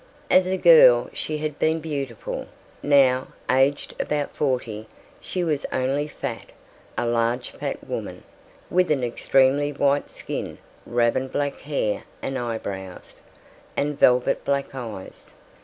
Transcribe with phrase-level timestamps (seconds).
[0.31, 2.47] As a girl she had been beautiful;
[2.81, 4.87] now, aged about forty,
[5.19, 6.51] she was only fat
[6.97, 8.23] a large fat woman,
[8.71, 13.21] with an extremely white skin, raven black hair and eyebrows,
[13.77, 15.35] and velvet black eyes.